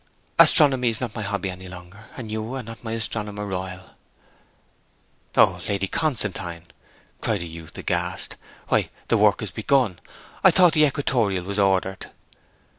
[0.39, 2.05] 'Astronomy is not my hobby any longer.
[2.17, 3.91] And you are not my Astronomer Royal.'
[5.37, 6.65] 'O Lady Constantine!'
[7.21, 8.35] cried the youth, aghast.
[8.69, 9.99] 'Why, the work is begun!
[10.43, 12.07] I thought the equatorial was ordered.'